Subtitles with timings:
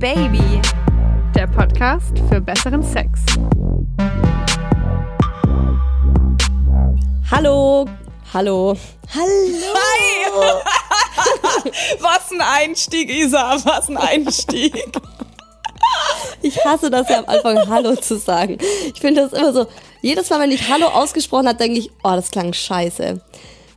[0.00, 0.62] Baby,
[1.34, 3.20] der Podcast für besseren Sex.
[7.30, 7.84] Hallo,
[8.32, 8.74] hallo,
[9.14, 9.74] hallo.
[9.74, 10.24] Hi!
[12.00, 14.72] Was ein Einstieg, Isa, was ein Einstieg.
[16.40, 18.56] Ich hasse das ja am Anfang, Hallo zu sagen.
[18.94, 19.66] Ich finde das immer so,
[20.00, 23.20] jedes Mal, wenn ich Hallo ausgesprochen habe, denke ich, oh, das klang scheiße.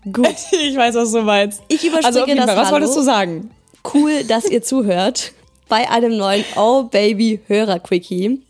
[0.05, 0.35] Gut.
[0.53, 1.61] Ich weiß, was du meinst.
[1.67, 2.71] Ich überspringe also das Fall, was Hallo.
[2.71, 3.51] wolltest du sagen?
[3.93, 5.33] Cool, dass ihr zuhört
[5.73, 8.43] bei einem neuen Oh Baby Hörer Quickie.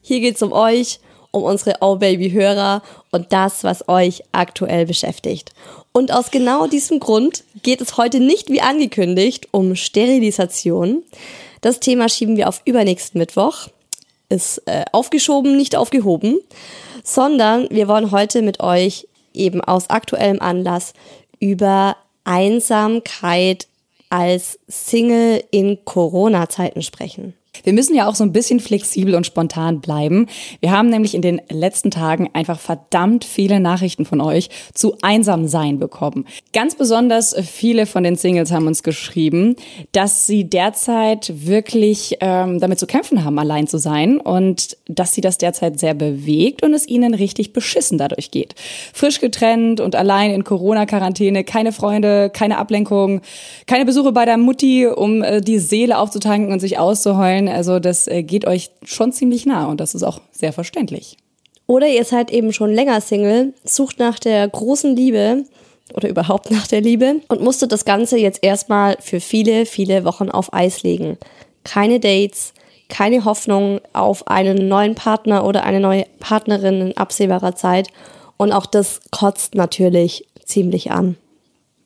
[0.00, 1.00] Hier geht's um euch,
[1.32, 5.50] um unsere Oh Baby Hörer und das, was euch aktuell beschäftigt.
[5.90, 11.02] Und aus genau diesem Grund geht es heute nicht wie angekündigt um Sterilisation.
[11.62, 13.66] Das Thema schieben wir auf übernächsten Mittwoch.
[14.28, 16.38] Ist äh, aufgeschoben, nicht aufgehoben,
[17.02, 20.94] sondern wir wollen heute mit euch eben aus aktuellem Anlass
[21.40, 23.66] über Einsamkeit
[24.12, 27.32] als Single in Corona-Zeiten sprechen.
[27.64, 30.26] Wir müssen ja auch so ein bisschen flexibel und spontan bleiben.
[30.60, 35.78] Wir haben nämlich in den letzten Tagen einfach verdammt viele Nachrichten von euch zu Einsamsein
[35.78, 36.26] bekommen.
[36.54, 39.56] Ganz besonders viele von den Singles haben uns geschrieben,
[39.92, 45.20] dass sie derzeit wirklich ähm, damit zu kämpfen haben, allein zu sein und dass sie
[45.20, 48.54] das derzeit sehr bewegt und es ihnen richtig beschissen dadurch geht.
[48.94, 53.20] Frisch getrennt und allein in Corona-Quarantäne, keine Freunde, keine Ablenkung,
[53.66, 57.41] keine Besuche bei der Mutti, um äh, die Seele aufzutanken und sich auszuheulen.
[57.48, 61.16] Also das äh, geht euch schon ziemlich nah und das ist auch sehr verständlich.
[61.66, 65.44] Oder ihr seid eben schon länger Single, sucht nach der großen Liebe
[65.94, 70.28] oder überhaupt nach der Liebe und musstet das Ganze jetzt erstmal für viele, viele Wochen
[70.28, 71.18] auf Eis legen.
[71.64, 72.52] Keine Dates,
[72.88, 77.88] keine Hoffnung auf einen neuen Partner oder eine neue Partnerin in absehbarer Zeit.
[78.36, 81.16] Und auch das kotzt natürlich ziemlich an.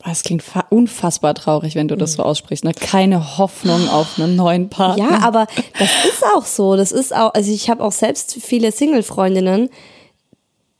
[0.05, 2.65] Das klingt fa- unfassbar traurig, wenn du das so aussprichst.
[2.65, 2.73] Ne?
[2.75, 5.11] Keine Hoffnung auf einen neuen Partner.
[5.11, 5.47] Ja, aber
[5.79, 6.77] das ist auch so.
[6.77, 9.69] Das ist auch, also ich habe auch selbst viele Single-Freundinnen.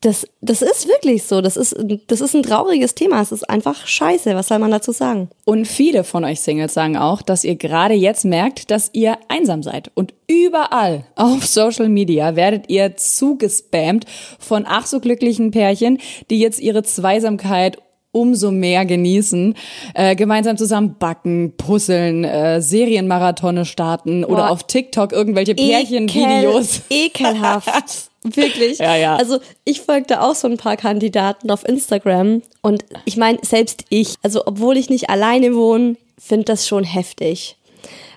[0.03, 1.41] Das, das ist wirklich so.
[1.41, 1.75] Das ist,
[2.07, 3.21] das ist ein trauriges Thema.
[3.23, 4.37] Es ist einfach scheiße.
[4.37, 5.31] Was soll man dazu sagen?
[5.45, 9.63] Und viele von euch Singles sagen auch, dass ihr gerade jetzt merkt, dass ihr einsam
[9.63, 9.91] seid.
[9.95, 14.05] Und überall auf Social Media werdet ihr zugespammt
[14.39, 15.99] von ach so glücklichen Pärchen,
[16.31, 17.79] die jetzt ihre Zweisamkeit
[18.17, 19.55] umso mehr genießen,
[19.95, 24.51] äh, gemeinsam zusammen backen, puzzeln, äh, Serienmarathone starten oder Boah.
[24.51, 26.83] auf TikTok irgendwelche Pärchenvideos.
[26.89, 28.11] Ekel, ekelhaft.
[28.35, 28.79] Wirklich.
[28.79, 29.17] Ja, ja.
[29.17, 34.15] Also ich folgte auch so ein paar Kandidaten auf Instagram und ich meine, selbst ich,
[34.23, 37.57] also obwohl ich nicht alleine wohne, finde das schon heftig.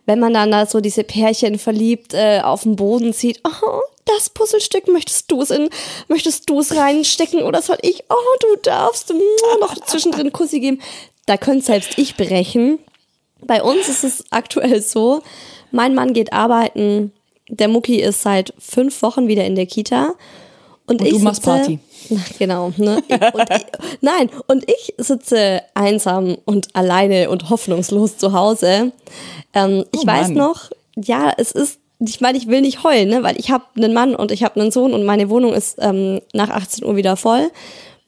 [0.05, 3.81] Wenn man dann da so diese Pärchen verliebt äh, auf dem Boden sieht, oh,
[4.15, 5.69] das Puzzlestück möchtest du es in,
[6.07, 8.03] möchtest du es reinstecken oder soll ich?
[8.09, 9.13] Oh, du darfst
[9.59, 10.81] noch zwischendrin Kussi geben.
[11.25, 12.79] Da könnte selbst ich brechen.
[13.41, 15.21] Bei uns ist es aktuell so,
[15.71, 17.13] mein Mann geht arbeiten,
[17.49, 20.13] der Mucki ist seit fünf Wochen wieder in der Kita.
[20.85, 21.79] Und, Und ich du machst sitze, Party.
[22.09, 22.73] Na, genau.
[22.77, 23.01] Ne?
[23.33, 23.65] Und ich,
[24.01, 28.91] nein, und ich sitze einsam und alleine und hoffnungslos zu Hause.
[29.53, 33.23] Ähm, ich Oh weiß noch, ja, es ist, ich meine, ich will nicht heulen, ne?
[33.23, 36.21] weil ich habe einen Mann und ich habe einen Sohn und meine Wohnung ist ähm,
[36.33, 37.51] nach 18 Uhr wieder voll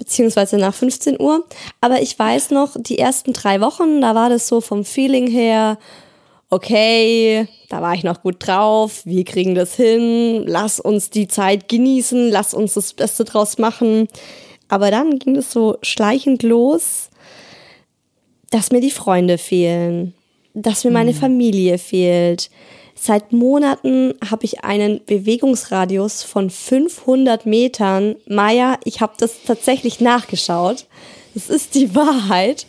[0.01, 1.45] beziehungsweise nach 15 Uhr.
[1.79, 5.77] Aber ich weiß noch, die ersten drei Wochen, da war das so vom Feeling her,
[6.49, 11.69] okay, da war ich noch gut drauf, wir kriegen das hin, lass uns die Zeit
[11.69, 14.07] genießen, lass uns das Beste draus machen.
[14.69, 17.11] Aber dann ging es so schleichend los,
[18.49, 20.15] dass mir die Freunde fehlen,
[20.55, 22.49] dass mir meine Familie fehlt.
[23.03, 28.15] Seit Monaten habe ich einen Bewegungsradius von 500 Metern.
[28.27, 30.85] Maya, ich habe das tatsächlich nachgeschaut.
[31.33, 32.67] Das ist die Wahrheit.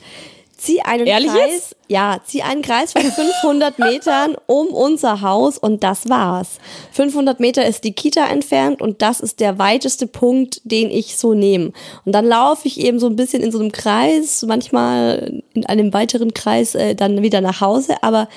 [0.57, 1.77] Zieh einen Ehrlich Kreis, jetzt?
[1.89, 6.61] ja, zieh einen Kreis von 500 Metern um unser Haus und das war's.
[6.93, 11.35] 500 Meter ist die Kita entfernt und das ist der weiteste Punkt, den ich so
[11.35, 11.73] nehme.
[12.07, 15.93] Und dann laufe ich eben so ein bisschen in so einem Kreis, manchmal in einem
[15.93, 18.29] weiteren Kreis äh, dann wieder nach Hause, aber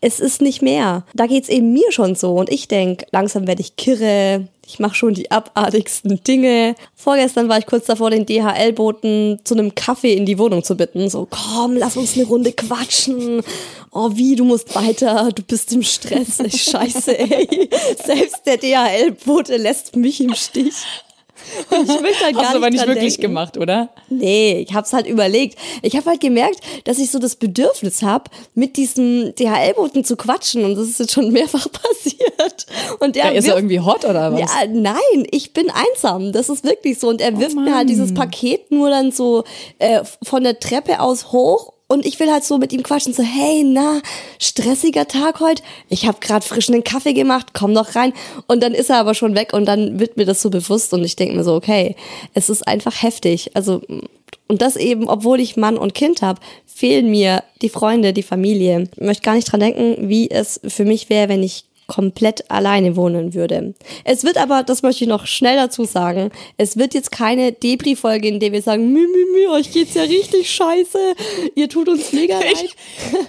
[0.00, 1.04] es ist nicht mehr.
[1.14, 4.48] Da geht's eben mir schon so und ich denk, langsam werde ich kirre.
[4.66, 6.74] Ich mache schon die abartigsten Dinge.
[6.94, 11.08] Vorgestern war ich kurz davor, den DHL-Boten zu einem Kaffee in die Wohnung zu bitten.
[11.08, 13.42] So, komm, lass uns eine Runde quatschen.
[13.90, 16.42] Oh, wie, du musst weiter, du bist im Stress.
[16.54, 17.70] Scheiße, ey.
[18.04, 20.74] Selbst der DHL-Bote lässt mich im Stich.
[21.70, 23.22] Und ich möchte halt gar Hast du aber nicht wirklich denken.
[23.22, 23.88] gemacht, oder?
[24.08, 25.58] Nee, ich hab's halt überlegt.
[25.82, 28.24] Ich habe halt gemerkt, dass ich so das Bedürfnis habe,
[28.54, 32.66] mit diesem DHL-Boten zu quatschen und das ist jetzt schon mehrfach passiert.
[33.00, 34.40] Und der Ja, ist er irgendwie hot oder was?
[34.40, 36.32] ja, nein, ich bin einsam.
[36.32, 37.08] Das ist wirklich so.
[37.08, 39.44] Und er wirft mir halt dieses Paket nur dann so
[39.78, 43.22] äh, von der Treppe aus hoch und ich will halt so mit ihm quatschen, so,
[43.22, 44.00] hey, na,
[44.38, 45.62] stressiger Tag heute.
[45.88, 48.12] Ich habe gerade frisch einen Kaffee gemacht, komm doch rein.
[48.46, 51.02] Und dann ist er aber schon weg und dann wird mir das so bewusst und
[51.02, 51.96] ich denke mir so, okay,
[52.34, 53.50] es ist einfach heftig.
[53.54, 53.80] Also,
[54.48, 58.88] und das eben, obwohl ich Mann und Kind habe, fehlen mir die Freunde, die Familie.
[58.94, 62.94] Ich möchte gar nicht dran denken, wie es für mich wäre, wenn ich komplett alleine
[62.94, 63.74] wohnen würde.
[64.04, 68.28] Es wird aber, das möchte ich noch schnell dazu sagen, es wird jetzt keine Debris-Folge,
[68.28, 70.98] in der wir sagen, mü, mü, mü, euch geht's ja richtig scheiße,
[71.56, 72.62] ihr tut uns mega leid.
[72.62, 72.76] Ich,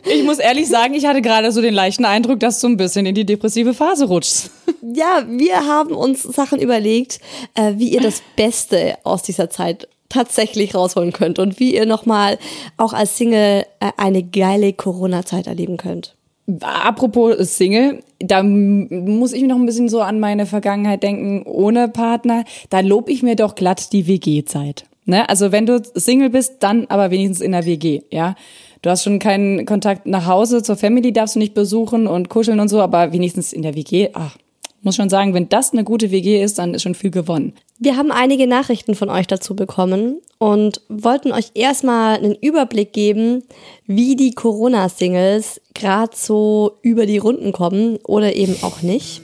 [0.13, 3.05] ich muss ehrlich sagen, ich hatte gerade so den leichten Eindruck, dass du ein bisschen
[3.05, 4.51] in die depressive Phase rutschst.
[4.93, 7.19] Ja, wir haben uns Sachen überlegt,
[7.55, 12.37] äh, wie ihr das Beste aus dieser Zeit tatsächlich rausholen könnt und wie ihr nochmal
[12.77, 16.15] auch als Single äh, eine geile Corona-Zeit erleben könnt.
[16.61, 22.43] Apropos Single, da muss ich noch ein bisschen so an meine Vergangenheit denken, ohne Partner.
[22.69, 24.85] Da lob ich mir doch glatt die WG-Zeit.
[25.05, 25.27] Ne?
[25.27, 28.35] Also wenn du Single bist, dann aber wenigstens in der WG, ja.
[28.81, 32.61] Du hast schon keinen Kontakt nach Hause, zur Family darfst du nicht besuchen und kuscheln
[32.61, 34.37] und so, aber wenigstens in der WG, ach,
[34.81, 37.53] muss schon sagen, wenn das eine gute WG ist, dann ist schon viel gewonnen.
[37.79, 43.43] Wir haben einige Nachrichten von euch dazu bekommen und wollten euch erstmal einen Überblick geben,
[43.85, 49.21] wie die Corona-Singles gerade so über die Runden kommen oder eben auch nicht.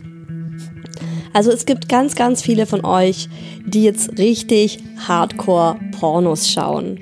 [1.34, 3.28] Also es gibt ganz, ganz viele von euch,
[3.66, 7.00] die jetzt richtig Hardcore-Pornos schauen.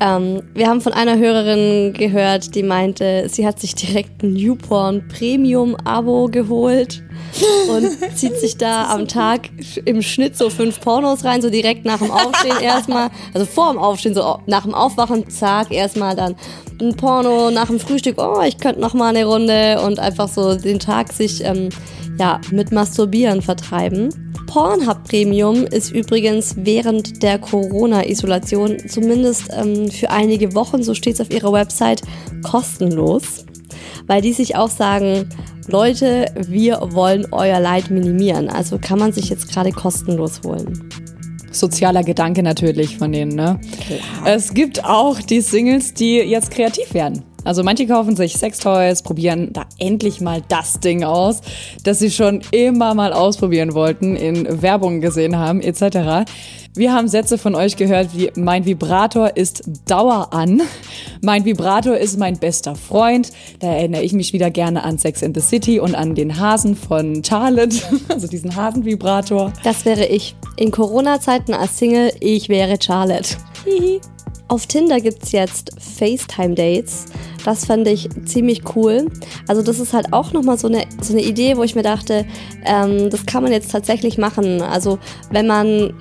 [0.00, 5.08] Ähm, wir haben von einer Hörerin gehört, die meinte, sie hat sich direkt ein Newporn
[5.08, 7.02] Premium Abo geholt
[7.68, 9.50] und zieht sich da am Tag
[9.84, 13.78] im Schnitt so fünf Pornos rein, so direkt nach dem Aufstehen erstmal, also vor dem
[13.78, 16.36] Aufstehen, so nach dem Aufwachen, zack, erstmal dann
[16.80, 20.54] ein Porno, nach dem Frühstück, oh, ich könnte noch mal eine Runde und einfach so
[20.54, 21.70] den Tag sich ähm,
[22.18, 24.27] ja mit Masturbieren vertreiben.
[24.48, 31.20] Pornhub Premium ist übrigens während der Corona-Isolation zumindest ähm, für einige Wochen, so steht es
[31.20, 32.00] auf ihrer Website,
[32.42, 33.44] kostenlos,
[34.06, 35.28] weil die sich auch sagen,
[35.68, 38.48] Leute, wir wollen euer Leid minimieren.
[38.48, 40.88] Also kann man sich jetzt gerade kostenlos holen.
[41.52, 43.60] Sozialer Gedanke natürlich von denen, ne?
[43.86, 44.34] Klar.
[44.34, 47.22] Es gibt auch die Singles, die jetzt kreativ werden.
[47.44, 51.40] Also manche kaufen sich Sextoys, probieren da endlich mal das Ding aus,
[51.84, 56.28] das sie schon immer mal ausprobieren wollten, in Werbung gesehen haben etc.
[56.74, 60.62] Wir haben Sätze von euch gehört wie mein Vibrator ist Dauer an,
[61.22, 63.32] mein Vibrator ist mein bester Freund.
[63.58, 66.76] Da erinnere ich mich wieder gerne an Sex in the City und an den Hasen
[66.76, 67.76] von Charlotte,
[68.08, 69.52] also diesen Hasenvibrator.
[69.64, 70.36] Das wäre ich.
[70.56, 73.36] In Corona-Zeiten als Single, ich wäre Charlotte.
[74.48, 77.06] Auf Tinder gibt's jetzt FaceTime-Dates.
[77.44, 79.06] Das fand ich ziemlich cool.
[79.46, 82.24] Also das ist halt auch nochmal so eine, so eine Idee, wo ich mir dachte,
[82.64, 84.62] ähm, das kann man jetzt tatsächlich machen.
[84.62, 84.98] Also
[85.30, 85.92] wenn man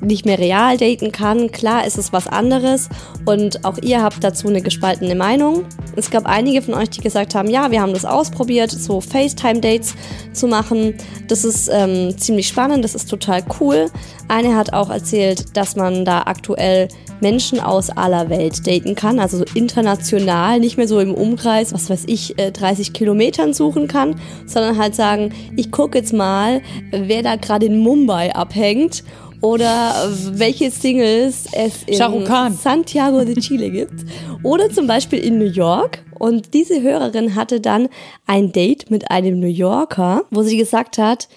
[0.00, 1.50] nicht mehr real daten kann.
[1.50, 2.88] Klar ist es was anderes
[3.24, 5.64] und auch ihr habt dazu eine gespaltene Meinung.
[5.96, 9.94] Es gab einige von euch, die gesagt haben, ja, wir haben das ausprobiert, so FaceTime-Dates
[10.32, 10.94] zu machen.
[11.28, 13.90] Das ist ähm, ziemlich spannend, das ist total cool.
[14.28, 16.88] Eine hat auch erzählt, dass man da aktuell
[17.20, 21.90] Menschen aus aller Welt daten kann, also so international, nicht mehr so im Umkreis, was
[21.90, 24.16] weiß ich, 30 äh, Kilometern suchen kann,
[24.46, 29.04] sondern halt sagen, ich gucke jetzt mal, wer da gerade in Mumbai abhängt
[29.40, 34.04] oder welche Singles es in Santiago de Chile gibt
[34.42, 36.02] oder zum Beispiel in New York.
[36.18, 37.88] Und diese Hörerin hatte dann
[38.26, 41.28] ein Date mit einem New Yorker, wo sie gesagt hat,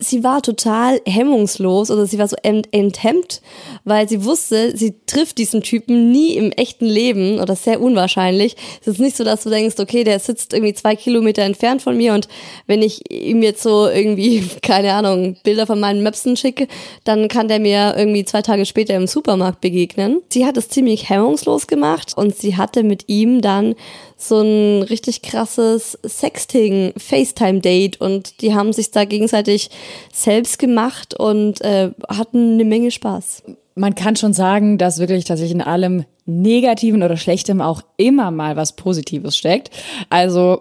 [0.00, 3.42] sie war total hemmungslos oder sie war so ent enthemmt,
[3.84, 8.56] weil sie wusste, sie trifft diesen Typen nie im echten Leben oder sehr unwahrscheinlich.
[8.80, 11.96] Es ist nicht so, dass du denkst, okay, der sitzt irgendwie zwei Kilometer entfernt von
[11.96, 12.28] mir und
[12.66, 16.66] wenn ich ihm jetzt so irgendwie, keine Ahnung, Bilder von meinen Möpsen schicke,
[17.04, 20.22] dann kann der mir irgendwie zwei Tage später im Supermarkt begegnen.
[20.30, 23.74] Sie hat es ziemlich hemmungslos gemacht und sie hatte mit ihm dann
[24.16, 29.70] so ein richtig krasses Sexting, FaceTime-Date und die haben sich da gegenseitig
[30.12, 33.42] selbst gemacht und äh, hatten eine Menge Spaß.
[33.74, 38.56] Man kann schon sagen, dass wirklich tatsächlich in allem Negativen oder Schlechtem auch immer mal
[38.56, 39.70] was Positives steckt.
[40.10, 40.60] Also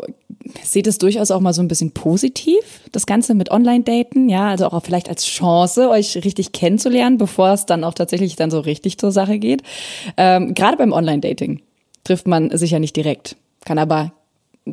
[0.63, 4.67] seht es durchaus auch mal so ein bisschen positiv, das Ganze mit Online-Daten, ja, also
[4.67, 8.97] auch vielleicht als Chance, euch richtig kennenzulernen, bevor es dann auch tatsächlich dann so richtig
[8.97, 9.63] zur Sache geht.
[10.17, 11.61] Ähm, Gerade beim Online-Dating
[12.03, 14.13] trifft man sich ja nicht direkt kann aber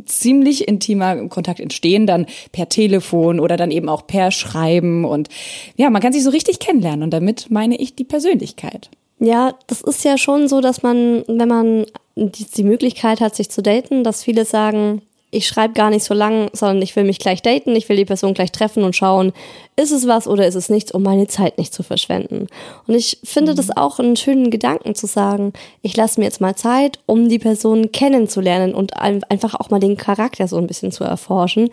[0.05, 5.29] ziemlich intimer Kontakt entstehen, dann per Telefon oder dann eben auch per Schreiben und
[5.77, 8.91] ja, man kann sich so richtig kennenlernen und damit meine ich die Persönlichkeit.
[9.19, 11.87] Ja, das ist ja schon so, dass man, wenn man
[12.17, 16.15] die, die Möglichkeit hat, sich zu daten, dass viele sagen, ich schreibe gar nicht so
[16.15, 19.33] lang, sondern ich will mich gleich daten, ich will die Person gleich treffen und schauen,
[19.75, 22.47] ist es was oder ist es nichts, um meine Zeit nicht zu verschwenden.
[22.87, 23.57] Und ich finde mhm.
[23.57, 25.53] das auch einen schönen Gedanken zu sagen,
[25.83, 29.97] ich lasse mir jetzt mal Zeit, um die Person kennenzulernen und einfach auch mal den
[29.97, 31.71] Charakter so ein bisschen zu erforschen.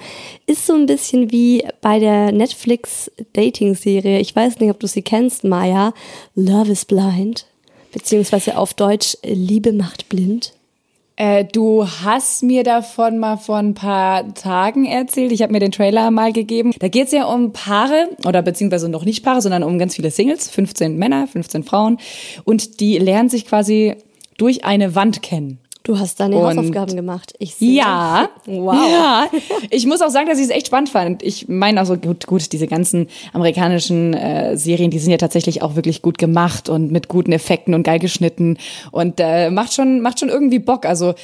[0.47, 5.03] Ist so ein bisschen wie bei der Netflix Dating-Serie, ich weiß nicht, ob du sie
[5.03, 5.93] kennst, Maya,
[6.35, 7.45] Love is Blind,
[7.91, 10.53] beziehungsweise auf Deutsch Liebe macht blind.
[11.15, 15.31] Äh, du hast mir davon mal vor ein paar Tagen erzählt.
[15.31, 16.71] Ich habe mir den Trailer mal gegeben.
[16.79, 20.09] Da geht es ja um Paare oder beziehungsweise noch nicht Paare, sondern um ganz viele
[20.09, 21.97] Singles, 15 Männer, 15 Frauen.
[22.45, 23.95] Und die lernen sich quasi
[24.37, 25.59] durch eine Wand kennen.
[25.83, 27.33] Du hast deine und Hausaufgaben gemacht.
[27.39, 27.73] Ich sehe.
[27.73, 28.29] Ja.
[28.45, 28.75] Wow.
[28.75, 29.27] Ja.
[29.69, 31.23] Ich muss auch sagen, dass ich es echt spannend fand.
[31.23, 35.61] Ich meine auch so, gut, gut, diese ganzen amerikanischen äh, Serien, die sind ja tatsächlich
[35.61, 38.57] auch wirklich gut gemacht und mit guten Effekten und geil geschnitten
[38.91, 40.85] und äh, macht schon, macht schon irgendwie Bock.
[40.85, 41.15] Also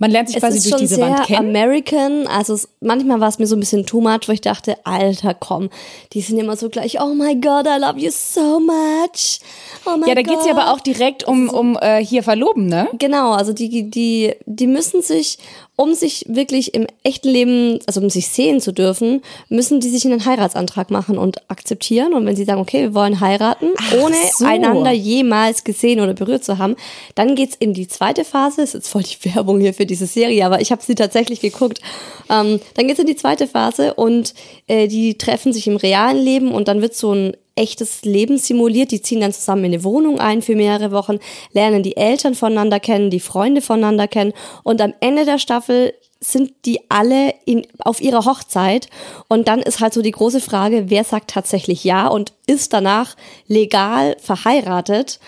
[0.00, 1.50] man lernt sich es quasi durch diese Wand kennen.
[1.50, 4.78] American, also es, manchmal war es mir so ein bisschen too much, wo ich dachte,
[4.84, 5.68] Alter, komm,
[6.14, 9.40] die sind immer so gleich, oh my God, I love you so much.
[9.84, 12.88] Oh my ja, da geht's ja aber auch direkt um, um äh, hier verloben, ne?
[12.98, 15.38] Genau, also die, die, die müssen sich
[15.80, 20.04] um sich wirklich im echten Leben, also um sich sehen zu dürfen, müssen die sich
[20.04, 22.12] einen Heiratsantrag machen und akzeptieren.
[22.12, 24.44] Und wenn sie sagen, okay, wir wollen heiraten, Ach ohne so.
[24.44, 26.76] einander jemals gesehen oder berührt zu haben,
[27.14, 28.60] dann geht's in die zweite Phase.
[28.60, 31.80] ist jetzt voll die Werbung hier für diese Serie, aber ich habe sie tatsächlich geguckt.
[32.28, 34.34] Ähm, dann geht's in die zweite Phase und
[34.66, 38.90] äh, die treffen sich im realen Leben und dann wird so ein echtes Leben simuliert.
[38.90, 41.18] Die ziehen dann zusammen in eine Wohnung ein für mehrere Wochen,
[41.52, 44.32] lernen die Eltern voneinander kennen, die Freunde voneinander kennen.
[44.64, 48.88] Und am Ende der Staffel sind die alle in, auf ihrer Hochzeit.
[49.28, 53.16] Und dann ist halt so die große Frage, wer sagt tatsächlich ja und ist danach
[53.46, 55.18] legal verheiratet?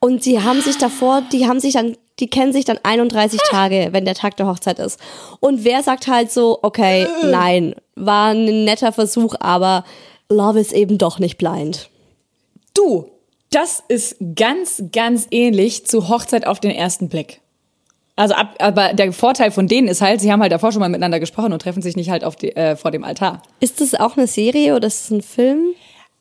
[0.00, 3.88] Und sie haben sich davor, die haben sich dann, die kennen sich dann 31 Tage,
[3.92, 5.00] wenn der Tag der Hochzeit ist.
[5.40, 9.84] Und wer sagt halt so, okay, nein, war ein netter Versuch, aber
[10.34, 11.88] Love is eben doch nicht blind.
[12.74, 13.08] Du,
[13.50, 17.40] das ist ganz, ganz ähnlich zu Hochzeit auf den ersten Blick.
[18.16, 20.88] Also ab, aber der Vorteil von denen ist halt, sie haben halt davor schon mal
[20.88, 23.42] miteinander gesprochen und treffen sich nicht halt auf die, äh, vor dem Altar.
[23.60, 25.74] Ist das auch eine Serie oder ist das ein Film?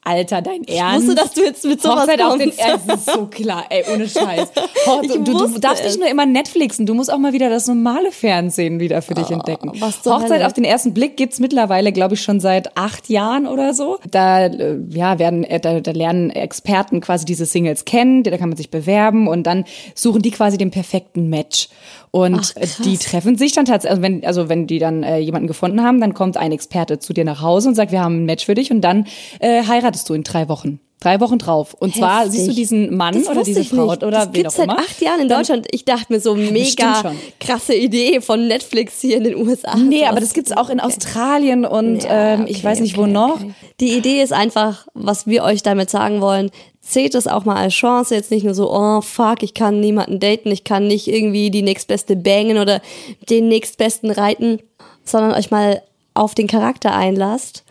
[0.03, 1.03] Alter, dein Ernst?
[1.03, 2.33] Ich wusste, dass du jetzt mit sowas Hochzeit kommst.
[2.33, 4.51] auf den Ernst ist so klar, ey, ohne Scheiß.
[5.01, 8.11] du, du, du darfst nicht nur immer Netflixen, du musst auch mal wieder das normale
[8.11, 9.71] Fernsehen wieder für dich oh, entdecken.
[9.81, 10.45] Hochzeit Hölle?
[10.45, 13.97] auf den ersten Blick gibt's mittlerweile, glaube ich, schon seit acht Jahren oder so.
[14.09, 18.49] Da, äh, ja, werden, äh, da, da lernen Experten quasi diese Singles kennen, da kann
[18.49, 19.63] man sich bewerben und dann
[19.95, 21.69] suchen die quasi den perfekten Match.
[22.15, 25.47] Und Ach, die treffen sich dann tatsächlich, also wenn, also wenn die dann äh, jemanden
[25.47, 28.25] gefunden haben, dann kommt ein Experte zu dir nach Hause und sagt, wir haben ein
[28.25, 29.07] Match für dich und dann
[29.39, 30.79] äh, heiratest du in drei Wochen.
[30.99, 31.73] Drei Wochen drauf.
[31.73, 32.01] Und Heftig.
[32.03, 34.03] zwar siehst du diesen Mann das oder diese Frau nicht.
[34.03, 35.65] oder das gibt's seit acht Jahren in Deutschland.
[35.71, 39.75] Ich dachte mir so mega krasse Idee von Netflix hier in den USA.
[39.75, 43.11] Nee, aber das gibt's auch in Australien und ja, ähm, ich weiß nicht okay, wo
[43.11, 43.37] noch.
[43.37, 43.53] Okay.
[43.79, 46.51] Die Idee ist einfach, was wir euch damit sagen wollen.
[46.85, 50.19] Seht es auch mal als Chance, jetzt nicht nur so, oh fuck, ich kann niemanden
[50.19, 52.81] daten, ich kann nicht irgendwie die nächstbeste bangen oder
[53.29, 54.59] den nächstbesten reiten,
[55.05, 55.81] sondern euch mal
[56.13, 57.63] auf den Charakter einlasst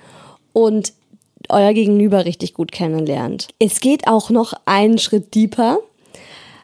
[0.54, 0.95] und
[1.50, 3.49] euer Gegenüber richtig gut kennenlernt.
[3.59, 5.78] Es geht auch noch einen Schritt deeper.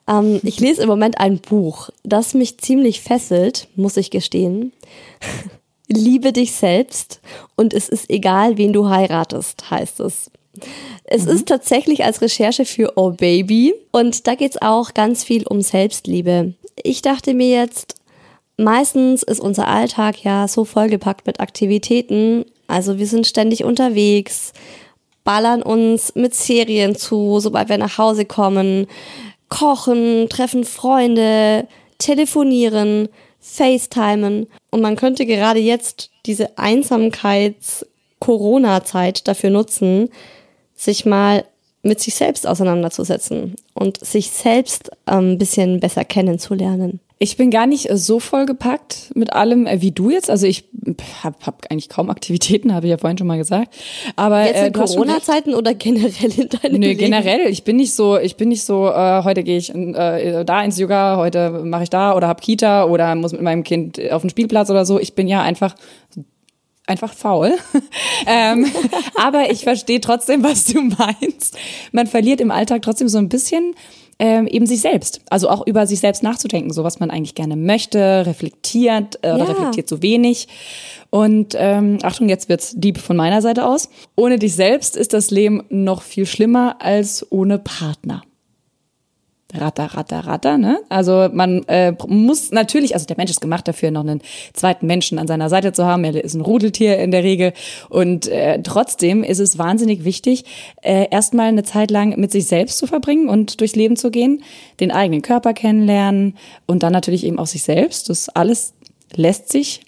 [0.09, 4.73] Ähm, ich lese im Moment ein Buch, das mich ziemlich fesselt, muss ich gestehen.
[5.87, 7.21] Liebe dich selbst
[7.57, 10.31] und es ist egal, wen du heiratest, heißt es.
[11.05, 11.33] Es mhm.
[11.33, 15.61] ist tatsächlich als Recherche für Oh Baby und da geht es auch ganz viel um
[15.61, 16.55] Selbstliebe.
[16.83, 17.95] Ich dachte mir jetzt,
[18.57, 24.53] meistens ist unser Alltag ja so vollgepackt mit Aktivitäten also wir sind ständig unterwegs,
[25.25, 28.87] ballern uns mit Serien zu, sobald wir nach Hause kommen,
[29.49, 33.09] kochen, treffen Freunde, telefonieren,
[33.41, 34.47] FaceTimen.
[34.71, 40.11] Und man könnte gerade jetzt diese Einsamkeits-Corona-Zeit dafür nutzen,
[40.79, 41.45] sich mal
[41.83, 47.01] mit sich selbst auseinanderzusetzen und sich selbst ein ähm, bisschen besser kennenzulernen.
[47.21, 50.31] Ich bin gar nicht so vollgepackt mit allem äh, wie du jetzt.
[50.31, 50.69] Also ich
[51.23, 53.75] habe hab eigentlich kaum Aktivitäten, habe ich ja vorhin schon mal gesagt.
[54.17, 57.49] Aber jetzt in äh, Corona-Zeiten oder generell in deinem Nö, generell.
[57.49, 58.89] Ich bin nicht so, ich bin nicht so.
[58.89, 62.85] Äh, heute gehe ich äh, da ins Yoga, heute mache ich da oder hab Kita
[62.85, 65.01] oder muss mit meinem Kind auf den Spielplatz oder so.
[65.01, 65.75] Ich bin ja einfach
[66.89, 67.53] einfach faul.
[68.27, 68.67] ähm,
[69.17, 71.57] aber ich verstehe trotzdem, was du meinst.
[71.93, 73.75] Man verliert im Alltag trotzdem so ein bisschen
[74.19, 75.21] ähm, eben sich selbst.
[75.31, 79.45] Also auch über sich selbst nachzudenken, so was man eigentlich gerne möchte, reflektiert äh, oder
[79.45, 79.51] ja.
[79.53, 80.49] reflektiert so wenig.
[81.11, 83.89] Und ähm, Achtung, jetzt wird's deep von meiner Seite aus.
[84.17, 88.23] Ohne dich selbst ist das Leben noch viel schlimmer als ohne Partner.
[89.55, 90.59] Ratter, ratter, ratter.
[90.59, 90.81] Ne?
[90.91, 94.21] Also man äh, muss natürlich, also der Mensch ist gemacht dafür, noch einen
[94.53, 96.05] zweiten Menschen an seiner Seite zu haben.
[96.05, 97.53] Er ist ein Rudeltier in der Regel.
[97.89, 100.45] Und äh, trotzdem ist es wahnsinnig wichtig,
[100.83, 104.43] äh, erstmal eine Zeit lang mit sich selbst zu verbringen und durchs Leben zu gehen,
[104.81, 106.37] den eigenen Körper kennenlernen
[106.67, 108.11] und dann natürlich eben auch sich selbst.
[108.11, 108.75] Das alles
[109.15, 109.81] lässt sich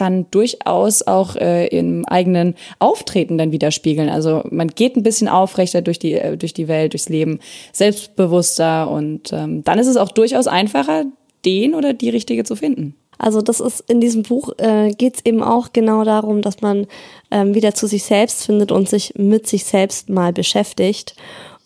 [0.00, 4.08] dann durchaus auch äh, im eigenen Auftreten dann widerspiegeln.
[4.08, 7.40] Also man geht ein bisschen aufrechter durch die, äh, durch die Welt, durchs Leben,
[7.72, 11.04] selbstbewusster und ähm, dann ist es auch durchaus einfacher,
[11.44, 12.94] den oder die Richtige zu finden.
[13.18, 16.86] Also das ist in diesem Buch äh, geht es eben auch genau darum, dass man
[17.30, 21.14] ähm, wieder zu sich selbst findet und sich mit sich selbst mal beschäftigt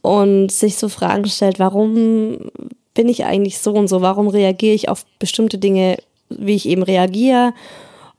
[0.03, 2.51] und sich so Fragen stellt, warum
[2.95, 5.99] bin ich eigentlich so und so, warum reagiere ich auf bestimmte Dinge,
[6.29, 7.53] wie ich eben reagiere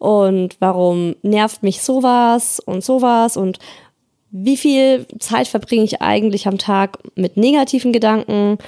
[0.06, 3.58] und warum nervt mich sowas und sowas und
[4.30, 8.60] wie viel Zeit verbringe ich eigentlich am Tag mit negativen Gedanken,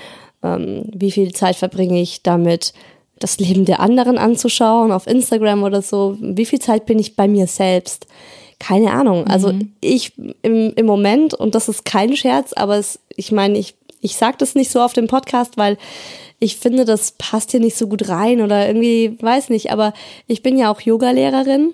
[0.41, 2.73] ähm, wie viel Zeit verbringe ich damit,
[3.19, 7.27] das Leben der anderen anzuschauen auf Instagram oder so, wie viel Zeit bin ich bei
[7.27, 8.07] mir selbst.
[8.57, 9.27] Keine Ahnung.
[9.27, 9.73] Also mhm.
[9.79, 14.15] ich im, im Moment, und das ist kein Scherz, aber es, ich meine, ich, ich
[14.15, 15.77] sage das nicht so auf dem Podcast, weil
[16.39, 19.93] ich finde, das passt hier nicht so gut rein oder irgendwie, weiß nicht, aber
[20.27, 21.73] ich bin ja auch Yogalehrerin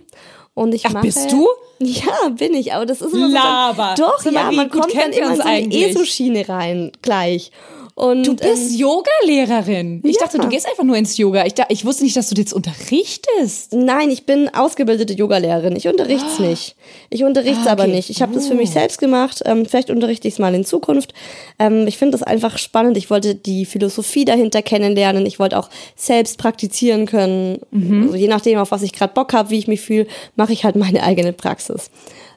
[0.53, 1.05] und ich Ach, mache.
[1.05, 1.47] bist du?
[1.79, 3.95] Ja, bin ich, aber das ist immer Laber.
[3.97, 4.03] so.
[4.03, 7.51] Doch, ja, man kommt dann immer so in die ESO-Schiene rein, gleich.
[7.95, 10.01] Und, du bist ähm, Yoga-Lehrerin.
[10.03, 10.23] Ich ja.
[10.23, 11.45] dachte, du gehst einfach nur ins Yoga.
[11.45, 13.73] Ich, ich wusste nicht, dass du jetzt unterrichtest.
[13.73, 15.75] Nein, ich bin ausgebildete Yoga-Lehrerin.
[15.75, 16.43] Ich unterrichte es oh.
[16.43, 16.75] nicht.
[17.11, 17.81] Ich unterrichte es ah, okay.
[17.83, 18.09] aber nicht.
[18.09, 18.35] Ich habe oh.
[18.35, 18.73] das für mich oh.
[18.73, 19.43] selbst gemacht.
[19.45, 21.13] Ähm, vielleicht unterrichte ich es mal in Zukunft.
[21.59, 22.97] Ähm, ich finde das einfach spannend.
[22.97, 25.27] Ich wollte die Philosophie dahinter kennenlernen.
[25.27, 27.59] Ich wollte auch selbst praktizieren können.
[27.69, 28.03] Mhm.
[28.03, 30.65] Also je nachdem, auf was ich gerade Bock habe, wie ich mich fühle, mache ich
[30.65, 31.91] halt meine eigene Praxis.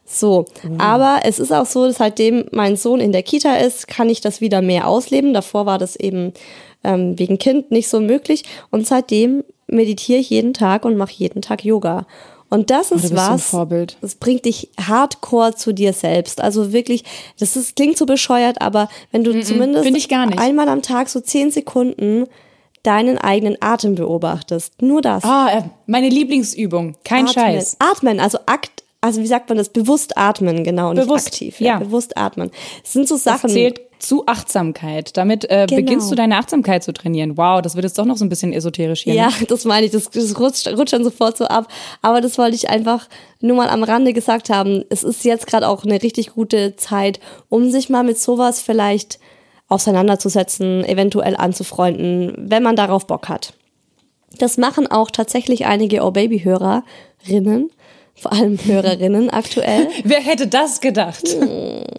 [0.07, 0.81] So, mhm.
[0.81, 4.41] aber es ist auch so, seitdem mein Sohn in der Kita ist, kann ich das
[4.41, 5.35] wieder mehr ausleben.
[5.35, 6.33] Davor war das eben
[6.85, 8.45] ähm, wegen Kind nicht so möglich.
[8.71, 12.07] Und seitdem meditiere ich jeden Tag und mache jeden Tag Yoga.
[12.49, 13.97] Und das ist oh, was, Vorbild.
[14.01, 16.41] das bringt dich hardcore zu dir selbst.
[16.41, 17.03] Also wirklich,
[17.41, 21.19] das ist, klingt so bescheuert, aber wenn du mm -mm, zumindest einmal am Tag so
[21.19, 22.27] zehn Sekunden
[22.85, 24.81] deinen eigenen Atem beobachtest.
[24.81, 25.25] Nur das.
[25.25, 26.95] Ah, meine Lieblingsübung.
[27.03, 27.35] Kein Atmen.
[27.35, 27.77] Scheiß.
[27.81, 31.61] Atmen, also Akt also wie sagt man das, bewusst atmen, genau, nicht bewusst, aktiv.
[31.61, 31.75] Ja.
[31.75, 31.79] ja.
[31.79, 32.51] Bewusst atmen.
[32.83, 33.43] Das sind so Sachen.
[33.43, 35.17] Das zählt zu Achtsamkeit.
[35.17, 35.81] Damit äh, genau.
[35.81, 37.37] beginnst du deine Achtsamkeit zu trainieren.
[37.37, 39.15] Wow, das wird jetzt doch noch so ein bisschen esoterisch hier.
[39.15, 39.47] Ja, ne?
[39.49, 41.69] das meine ich, das, das rutscht, rutscht dann sofort so ab.
[42.03, 43.09] Aber das wollte ich einfach
[43.41, 44.85] nur mal am Rande gesagt haben.
[44.91, 49.19] Es ist jetzt gerade auch eine richtig gute Zeit, um sich mal mit sowas vielleicht
[49.69, 53.55] auseinanderzusetzen, eventuell anzufreunden, wenn man darauf Bock hat.
[54.39, 57.71] Das machen auch tatsächlich einige Oh Baby Hörerinnen
[58.19, 59.89] vor allem Hörerinnen aktuell.
[60.05, 61.37] Wer hätte das gedacht?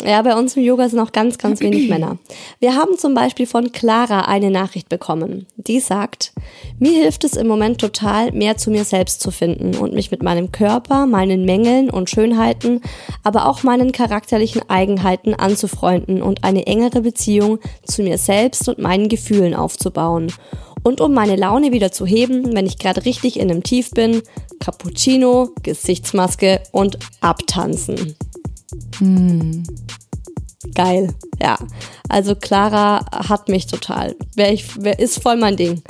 [0.04, 2.18] Ja, bei uns im Yoga sind auch ganz, ganz wenig Männer.
[2.60, 5.46] Wir haben zum Beispiel von Clara eine Nachricht bekommen.
[5.58, 6.34] Die sagt,
[6.80, 10.24] mir hilft es im Moment total, mehr zu mir selbst zu finden und mich mit
[10.24, 12.82] meinem Körper, meinen Mängeln und Schönheiten,
[13.24, 19.08] aber auch meinen charakterlichen Eigenheiten anzufreunden und eine engere Beziehung zu mir selbst und meinen
[19.08, 20.32] Gefühlen aufzubauen.
[20.88, 24.22] Und um meine Laune wieder zu heben, wenn ich gerade richtig in einem Tief bin,
[24.62, 28.16] Cappuccino, Gesichtsmaske und abtanzen.
[29.00, 29.64] Hm.
[30.76, 31.60] Geil, ja.
[32.08, 34.16] Also Clara hat mich total.
[34.38, 35.82] Wer, ich, wer ist voll mein Ding.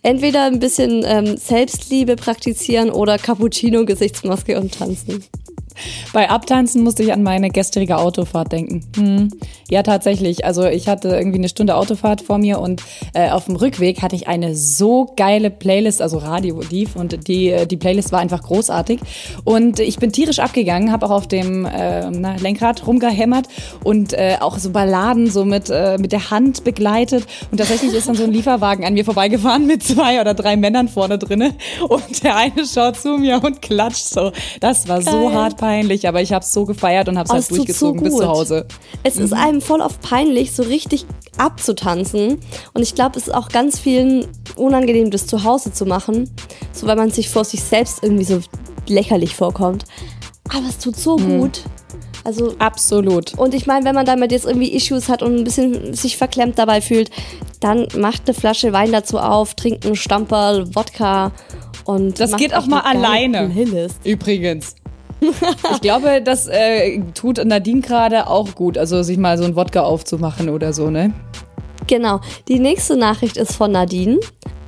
[0.00, 5.22] Entweder ein bisschen ähm, Selbstliebe praktizieren oder Cappuccino, Gesichtsmaske und tanzen.
[6.12, 8.84] Bei Abtanzen musste ich an meine gestrige Autofahrt denken.
[8.96, 9.28] Hm.
[9.68, 10.44] Ja, tatsächlich.
[10.44, 12.82] Also ich hatte irgendwie eine Stunde Autofahrt vor mir und
[13.14, 17.50] äh, auf dem Rückweg hatte ich eine so geile Playlist, also Radio lief und die,
[17.50, 19.00] äh, die Playlist war einfach großartig.
[19.44, 23.48] Und ich bin tierisch abgegangen, habe auch auf dem äh, na, Lenkrad rumgehämmert
[23.82, 27.26] und äh, auch so Balladen so mit, äh, mit der Hand begleitet.
[27.50, 30.88] Und tatsächlich ist dann so ein Lieferwagen an mir vorbeigefahren mit zwei oder drei Männern
[30.88, 31.54] vorne drinne
[31.88, 34.32] und der eine schaut zu mir und klatscht so.
[34.60, 35.12] Das war Geil.
[35.12, 38.04] so hart peinlich, aber ich habe es so gefeiert und habe es halt durchgezogen so
[38.04, 38.66] bis zu Hause.
[39.02, 39.24] Es mhm.
[39.24, 41.06] ist einem voll oft peinlich, so richtig
[41.38, 42.38] abzutanzen.
[42.72, 46.30] Und ich glaube, es ist auch ganz vielen unangenehm, das zu Hause zu machen.
[46.72, 48.40] So weil man sich vor sich selbst irgendwie so
[48.86, 49.84] lächerlich vorkommt.
[50.48, 51.40] Aber es tut so mhm.
[51.40, 51.62] gut.
[52.22, 53.34] Also absolut.
[53.34, 56.58] Und ich meine, wenn man damit jetzt irgendwie Issues hat und ein bisschen sich verklemmt
[56.58, 57.10] dabei fühlt,
[57.60, 61.30] dann macht eine Flasche Wein dazu auf, trinkt einen Stamperl, Wodka
[61.84, 63.48] und das geht auch mal alleine.
[64.02, 64.74] Übrigens.
[65.72, 69.82] ich glaube, das äh, tut Nadine gerade auch gut, also sich mal so ein Wodka
[69.82, 71.12] aufzumachen oder so, ne?
[71.86, 72.20] Genau.
[72.48, 74.18] Die nächste Nachricht ist von Nadine.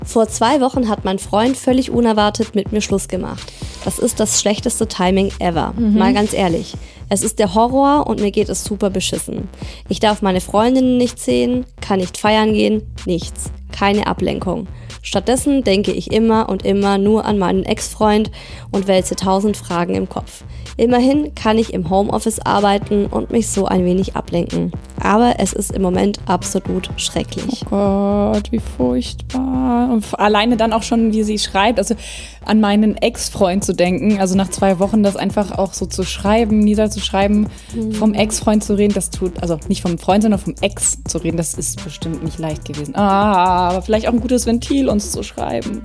[0.05, 3.53] Vor zwei Wochen hat mein Freund völlig unerwartet mit mir Schluss gemacht.
[3.85, 5.75] Das ist das schlechteste Timing ever.
[5.77, 6.75] Mal ganz ehrlich.
[7.11, 9.49] Es ist der Horror und mir geht es super beschissen.
[9.89, 13.51] Ich darf meine Freundinnen nicht sehen, kann nicht feiern gehen, nichts.
[13.73, 14.67] Keine Ablenkung.
[15.03, 18.31] Stattdessen denke ich immer und immer nur an meinen Ex-Freund
[18.71, 20.45] und wälze tausend Fragen im Kopf.
[20.79, 24.71] Immerhin kann ich im Homeoffice arbeiten und mich so ein wenig ablenken.
[25.01, 27.65] Aber es ist im Moment absolut schrecklich.
[27.67, 29.91] Oh Gott, wie furchtbar.
[29.93, 31.97] Und alleine dann auch schon, wie sie schreibt, also
[32.45, 36.61] an meinen Ex-Freund zu denken, also nach zwei Wochen das einfach auch so zu schreiben,
[36.61, 37.93] niederzuschreiben, mhm.
[37.93, 41.37] vom Ex-Freund zu reden, das tut, also nicht vom Freund, sondern vom Ex zu reden,
[41.39, 42.95] das ist bestimmt nicht leicht gewesen.
[42.95, 45.83] Ah, aber vielleicht auch ein gutes Ventil, uns zu schreiben.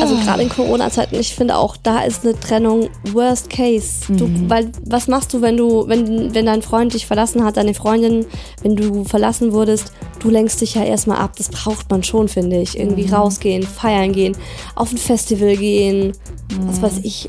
[0.00, 4.12] Also gerade in Corona-Zeiten, ich finde auch, da ist eine Trennung worst case.
[4.12, 4.50] Du, mhm.
[4.50, 8.26] Weil was machst du, wenn du, wenn, wenn dein Freund dich verlassen hat, deine Freundin,
[8.62, 11.32] wenn du verlassen wurdest, du lenkst dich ja erstmal ab.
[11.36, 12.78] Das braucht man schon, finde ich.
[12.78, 13.14] Irgendwie mhm.
[13.14, 14.36] rausgehen, feiern gehen,
[14.74, 16.68] auf ein Festival gehen, mhm.
[16.68, 17.28] was weiß ich.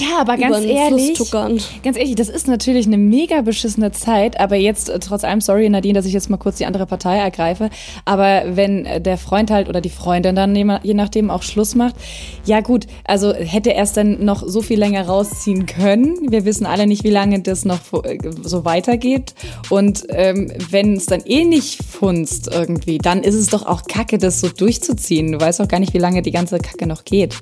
[0.00, 1.18] Ja, aber ganz ehrlich,
[1.82, 5.68] ganz ehrlich, das ist natürlich eine mega beschissene Zeit, aber jetzt äh, trotz allem, sorry
[5.68, 7.70] Nadine, dass ich jetzt mal kurz die andere Partei ergreife,
[8.04, 11.96] aber wenn der Freund halt oder die Freundin dann je nachdem auch Schluss macht.
[12.44, 16.30] Ja gut, also hätte er es dann noch so viel länger rausziehen können.
[16.30, 19.34] Wir wissen alle nicht, wie lange das noch äh, so weitergeht.
[19.70, 21.82] Und ähm, wenn es dann eh nicht
[22.14, 25.32] funzt irgendwie, dann ist es doch auch kacke, das so durchzuziehen.
[25.32, 27.36] Du weißt auch gar nicht, wie lange die ganze Kacke noch geht.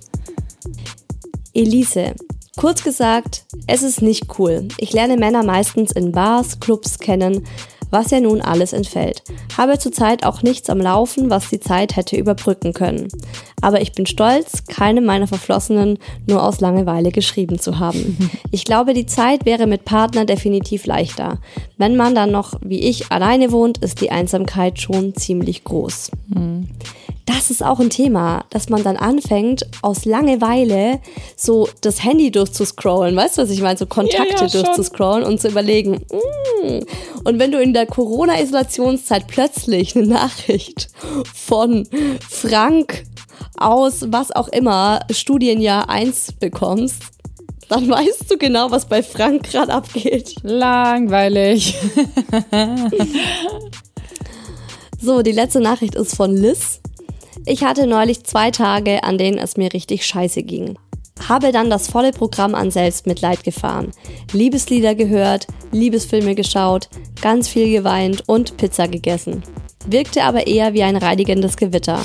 [1.53, 2.15] Elise,
[2.55, 4.69] Kurz gesagt, es ist nicht cool.
[4.77, 7.47] Ich lerne Männer meistens in Bars, Clubs kennen,
[7.93, 9.23] was ja nun alles entfällt.
[9.57, 13.09] Habe zurzeit auch nichts am Laufen, was die Zeit hätte überbrücken können.
[13.61, 18.19] Aber ich bin stolz, keine meiner Verflossenen nur aus Langeweile geschrieben zu haben.
[18.55, 21.39] Ich glaube, die Zeit wäre mit Partner definitiv leichter.
[21.79, 26.11] Wenn man dann noch, wie ich, alleine wohnt, ist die Einsamkeit schon ziemlich groß.
[26.29, 26.69] Mhm
[27.27, 31.01] das ist auch ein Thema, dass man dann anfängt, aus Langeweile
[31.37, 33.15] so das Handy durchzuscrollen.
[33.15, 33.79] Weißt du, was ich meine?
[33.79, 36.05] So Kontakte ja, ja, durchzuscrollen und zu überlegen.
[36.11, 36.81] Mm.
[37.25, 40.89] Und wenn du in der Corona-Isolationszeit plötzlich eine Nachricht
[41.35, 41.89] von
[42.29, 43.05] Frank
[43.57, 47.03] aus was auch immer Studienjahr 1 bekommst,
[47.69, 50.35] dann weißt du genau, was bei Frank gerade abgeht.
[50.43, 51.77] Langweilig.
[55.01, 56.82] so, die letzte Nachricht ist von Liz.
[57.45, 60.79] Ich hatte neulich zwei Tage, an denen es mir richtig scheiße ging.
[61.29, 63.91] Habe dann das volle Programm an Selbstmitleid gefahren.
[64.33, 66.89] Liebeslieder gehört, Liebesfilme geschaut,
[67.21, 69.43] ganz viel geweint und Pizza gegessen.
[69.87, 72.01] Wirkte aber eher wie ein reinigendes Gewitter.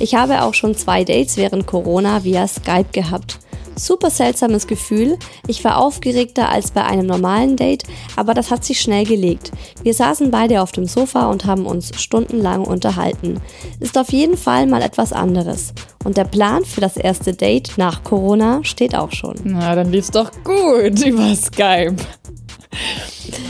[0.00, 3.38] Ich habe auch schon zwei Dates während Corona via Skype gehabt.
[3.80, 5.18] Super seltsames Gefühl.
[5.46, 9.52] Ich war aufgeregter als bei einem normalen Date, aber das hat sich schnell gelegt.
[9.82, 13.40] Wir saßen beide auf dem Sofa und haben uns stundenlang unterhalten.
[13.80, 15.72] Ist auf jeden Fall mal etwas anderes.
[16.04, 19.36] Und der Plan für das erste Date nach Corona steht auch schon.
[19.44, 21.96] Na, dann lief's doch gut über Skype.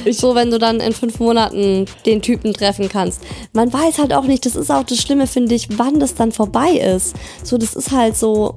[0.04, 3.22] Ich so, wenn du dann in fünf Monaten den Typen treffen kannst.
[3.52, 6.32] Man weiß halt auch nicht, das ist auch das Schlimme, finde ich, wann das dann
[6.32, 7.16] vorbei ist.
[7.42, 8.54] So, das ist halt so,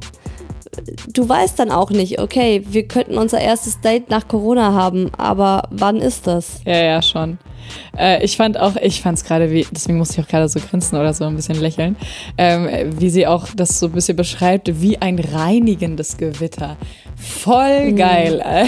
[1.08, 5.64] du weißt dann auch nicht, okay, wir könnten unser erstes Date nach Corona haben, aber
[5.72, 6.62] wann ist das?
[6.66, 7.38] Ja, ja, schon.
[7.98, 10.60] Äh, ich fand auch, ich fand es gerade wie, deswegen musste ich auch gerade so
[10.60, 11.96] grinsen oder so ein bisschen lächeln,
[12.38, 16.78] ähm, wie sie auch das so ein bisschen beschreibt, wie ein reinigendes Gewitter.
[17.16, 17.96] Voll mhm.
[17.96, 18.44] geil.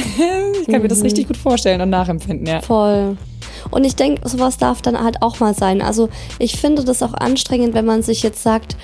[0.62, 0.82] ich kann mhm.
[0.84, 1.06] mir das mhm.
[1.06, 2.62] richtig gut vorstellen und nachempfinden, ja.
[2.62, 3.18] Voll.
[3.72, 5.82] Und ich denke, sowas darf dann halt auch mal sein.
[5.82, 8.78] Also ich finde das auch anstrengend, wenn man sich jetzt sagt,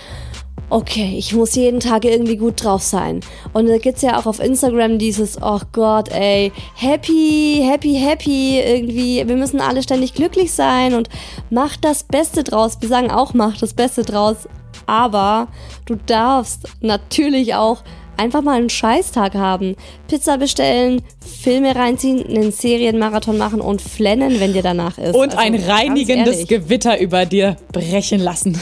[0.71, 3.19] okay, ich muss jeden Tag irgendwie gut drauf sein.
[3.53, 9.27] Und da gibt's ja auch auf Instagram dieses, oh Gott, ey, happy, happy, happy, irgendwie,
[9.27, 11.10] wir müssen alle ständig glücklich sein und
[11.49, 12.77] mach das Beste draus.
[12.79, 14.47] Wir sagen auch, mach das Beste draus.
[14.88, 15.49] Aber
[15.86, 17.84] du darfst natürlich auch
[18.17, 19.75] einfach mal einen Scheißtag haben.
[20.07, 25.15] Pizza bestellen, Filme reinziehen, einen Serienmarathon machen und flennen, wenn dir danach ist.
[25.15, 28.60] Und also, ein reinigendes Gewitter über dir brechen lassen.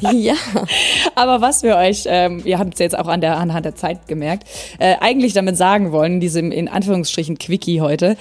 [0.12, 0.34] Ja.
[1.14, 4.06] Aber was wir euch, ähm, ihr habt es jetzt auch an der, anhand der Zeit
[4.06, 8.16] gemerkt, äh, eigentlich damit sagen wollen, diesem in Anführungsstrichen Quickie heute,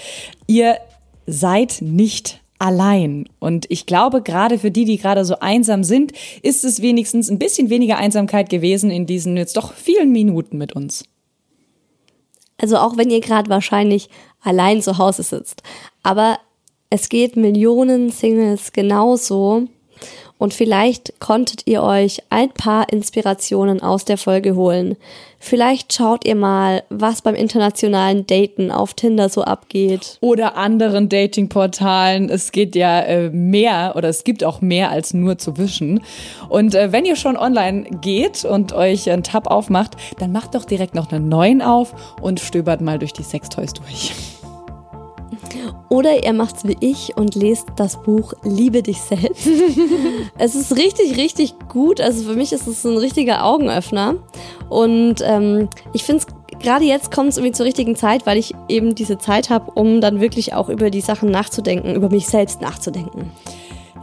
[0.47, 0.77] ihr
[1.25, 3.27] seid nicht allein.
[3.39, 7.39] Und ich glaube, gerade für die, die gerade so einsam sind, ist es wenigstens ein
[7.39, 11.05] bisschen weniger Einsamkeit gewesen in diesen jetzt doch vielen Minuten mit uns.
[12.59, 14.09] Also auch wenn ihr gerade wahrscheinlich
[14.41, 15.61] allein zu Hause sitzt.
[16.01, 16.39] Aber
[16.89, 19.67] es geht Millionen Singles genauso
[20.37, 24.95] Und vielleicht konntet ihr euch ein paar Inspirationen aus der Folge holen.
[25.39, 30.17] Vielleicht schaut ihr mal, was beim internationalen Daten auf Tinder so abgeht.
[30.21, 32.29] Oder anderen Datingportalen.
[32.29, 36.01] Es geht ja äh, mehr oder es gibt auch mehr als nur zu wischen.
[36.49, 40.65] Und äh, wenn ihr schon online geht und euch einen Tab aufmacht, dann macht doch
[40.65, 44.13] direkt noch einen neuen auf und stöbert mal durch die Sextoys durch.
[45.89, 49.47] Oder ihr macht's wie ich und lest das Buch Liebe dich selbst.
[50.37, 52.01] es ist richtig, richtig gut.
[52.01, 54.15] Also für mich ist es ein richtiger Augenöffner.
[54.69, 58.53] Und ähm, ich finde es gerade jetzt kommt es irgendwie zur richtigen Zeit, weil ich
[58.67, 62.61] eben diese Zeit habe, um dann wirklich auch über die Sachen nachzudenken, über mich selbst
[62.61, 63.31] nachzudenken.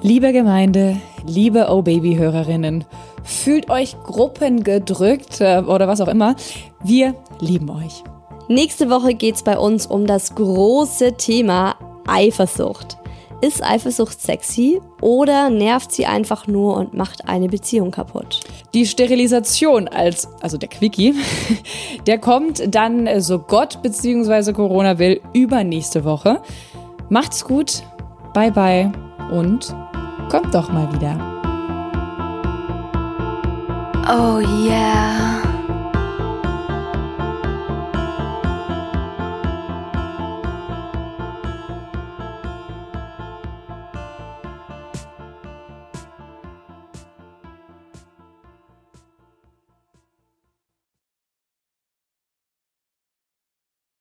[0.02, 2.84] Liebe Gemeinde, liebe Oh Baby Hörerinnen,
[3.22, 6.36] fühlt euch gruppengedrückt äh, oder was auch immer.
[6.82, 8.04] Wir lieben euch.
[8.48, 11.76] Nächste Woche geht es bei uns um das große Thema
[12.06, 12.98] Eifersucht.
[13.40, 18.40] Ist Eifersucht sexy oder nervt sie einfach nur und macht eine Beziehung kaputt?
[18.74, 21.14] Die Sterilisation als, also der Quickie,
[22.06, 24.52] der kommt dann, äh, so Gott bzw.
[24.52, 26.40] Corona will, übernächste Woche.
[27.08, 27.82] Macht's gut,
[28.34, 28.92] bye bye
[29.30, 29.74] und
[30.30, 31.18] kommt doch mal wieder.
[34.06, 35.33] Oh yeah.